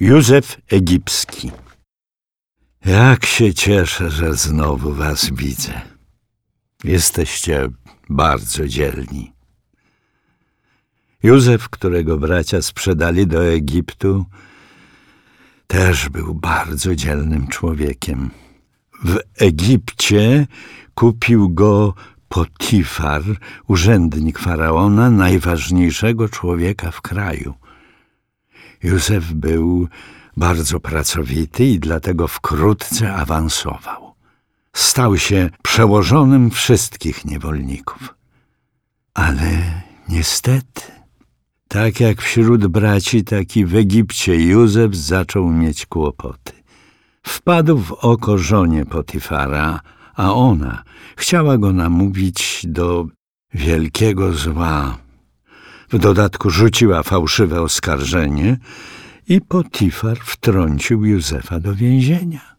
Józef 0.00 0.60
Egipski. 0.70 1.50
Jak 2.84 3.26
się 3.26 3.54
cieszę, 3.54 4.10
że 4.10 4.34
znowu 4.34 4.94
was 4.94 5.30
widzę. 5.32 5.80
Jesteście 6.84 7.68
bardzo 8.10 8.68
dzielni. 8.68 9.32
Józef, 11.22 11.68
którego 11.68 12.18
bracia 12.18 12.62
sprzedali 12.62 13.26
do 13.26 13.44
Egiptu, 13.44 14.24
też 15.66 16.08
był 16.08 16.34
bardzo 16.34 16.94
dzielnym 16.94 17.46
człowiekiem. 17.46 18.30
W 19.04 19.18
Egipcie 19.38 20.46
kupił 20.94 21.50
go 21.50 21.94
Potifar, 22.28 23.22
urzędnik 23.68 24.38
faraona, 24.38 25.10
najważniejszego 25.10 26.28
człowieka 26.28 26.90
w 26.90 27.00
kraju. 27.00 27.54
Józef 28.84 29.32
był 29.32 29.88
bardzo 30.36 30.80
pracowity 30.80 31.64
i 31.64 31.78
dlatego 31.78 32.28
wkrótce 32.28 33.14
awansował. 33.14 34.14
Stał 34.72 35.18
się 35.18 35.50
przełożonym 35.62 36.50
wszystkich 36.50 37.24
niewolników. 37.24 38.14
Ale 39.14 39.82
niestety, 40.08 40.82
tak 41.68 42.00
jak 42.00 42.22
wśród 42.22 42.66
braci, 42.66 43.24
tak 43.24 43.56
i 43.56 43.64
w 43.66 43.76
Egipcie 43.76 44.36
Józef 44.36 44.96
zaczął 44.96 45.50
mieć 45.50 45.86
kłopoty. 45.86 46.52
Wpadł 47.22 47.78
w 47.78 47.92
oko 47.92 48.38
żonie 48.38 48.86
Potifara, 48.86 49.80
a 50.14 50.34
ona 50.34 50.82
chciała 51.16 51.58
go 51.58 51.72
namówić 51.72 52.60
do 52.68 53.06
wielkiego 53.54 54.32
zła. 54.32 55.03
W 55.90 55.98
dodatku 55.98 56.50
rzuciła 56.50 57.02
fałszywe 57.02 57.62
oskarżenie 57.62 58.58
i 59.28 59.40
Potifar 59.40 60.18
wtrącił 60.18 61.04
Józefa 61.04 61.60
do 61.60 61.74
więzienia. 61.74 62.56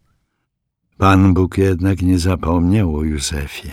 Pan 0.98 1.34
Bóg 1.34 1.58
jednak 1.58 2.02
nie 2.02 2.20
zapomniał 2.20 2.96
o 2.96 3.04
Józefie. 3.04 3.72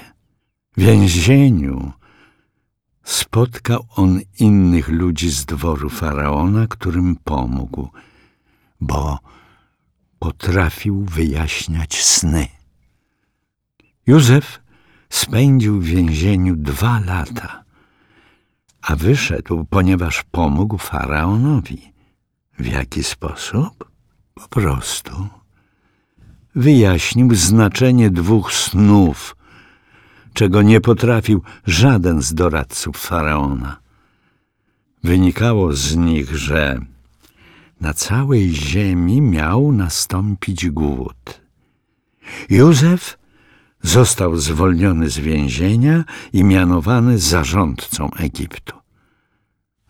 W 0.77 0.81
więzieniu 0.81 1.93
spotkał 3.05 3.87
on 3.97 4.21
innych 4.39 4.89
ludzi 4.89 5.31
z 5.31 5.45
dworu 5.45 5.91
faraona, 5.91 6.67
którym 6.67 7.17
pomógł, 7.25 7.89
bo 8.81 9.19
potrafił 10.19 11.05
wyjaśniać 11.05 12.03
sny. 12.03 12.48
Józef 14.07 14.61
spędził 15.11 15.81
w 15.81 15.85
więzieniu 15.85 16.57
dwa 16.57 17.01
lata, 17.01 17.65
a 18.83 18.97
wyszedł, 18.97 19.65
ponieważ 19.71 20.25
pomógł 20.31 20.79
faraonowi. 20.79 21.93
W 22.59 22.67
jaki 22.67 23.05
sposób? 23.05 23.91
Po 24.35 24.49
prostu 24.49 25.29
wyjaśnił 26.55 27.35
znaczenie 27.35 28.11
dwóch 28.11 28.53
snów, 28.53 29.37
czego 30.33 30.63
nie 30.63 30.81
potrafił 30.81 31.43
żaden 31.67 32.23
z 32.23 32.35
doradców 32.35 32.97
faraona. 32.97 33.81
Wynikało 35.05 35.73
z 35.73 35.97
nich, 35.97 36.37
że 36.37 36.81
na 37.81 37.95
całej 37.95 38.55
ziemi 38.55 39.21
miał 39.21 39.73
nastąpić 39.73 40.71
głód. 40.71 41.41
Józef 42.51 43.19
został 43.83 44.37
zwolniony 44.37 45.11
z 45.11 45.19
więzienia 45.19 46.05
i 46.33 46.45
mianowany 46.45 47.19
zarządcą 47.19 48.11
Egiptu. 48.19 48.77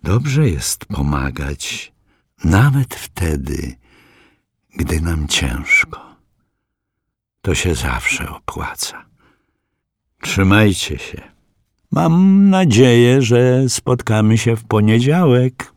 Dobrze 0.03 0.49
jest 0.49 0.85
pomagać, 0.85 1.93
nawet 2.45 2.95
wtedy, 2.95 3.77
gdy 4.77 5.01
nam 5.01 5.29
ciężko. 5.29 6.17
To 7.43 7.55
się 7.55 7.75
zawsze 7.75 8.31
opłaca. 8.31 9.05
Trzymajcie 10.23 10.99
się. 10.99 11.33
Mam 11.91 12.49
nadzieję, 12.51 13.23
że 13.23 13.69
spotkamy 13.69 14.39
się 14.39 14.57
w 14.57 14.65
poniedziałek. 14.65 15.72